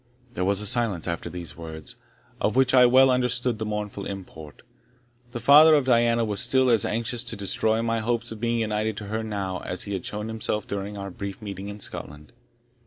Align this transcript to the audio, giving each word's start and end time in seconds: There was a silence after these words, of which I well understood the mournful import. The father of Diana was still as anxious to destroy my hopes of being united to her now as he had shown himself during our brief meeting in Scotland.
There 0.33 0.43
was 0.45 0.61
a 0.61 0.65
silence 0.65 1.07
after 1.07 1.29
these 1.29 1.55
words, 1.55 1.95
of 2.39 2.55
which 2.55 2.73
I 2.73 2.87
well 2.87 3.11
understood 3.11 3.59
the 3.59 3.67
mournful 3.67 4.07
import. 4.07 4.63
The 5.29 5.39
father 5.39 5.75
of 5.75 5.85
Diana 5.85 6.25
was 6.25 6.41
still 6.41 6.71
as 6.71 6.83
anxious 6.85 7.23
to 7.25 7.35
destroy 7.35 7.83
my 7.83 7.99
hopes 7.99 8.31
of 8.31 8.39
being 8.39 8.61
united 8.61 8.97
to 8.97 9.07
her 9.09 9.21
now 9.21 9.59
as 9.59 9.83
he 9.83 9.93
had 9.93 10.03
shown 10.03 10.27
himself 10.27 10.65
during 10.65 10.97
our 10.97 11.11
brief 11.11 11.39
meeting 11.39 11.69
in 11.69 11.79
Scotland. 11.81 12.33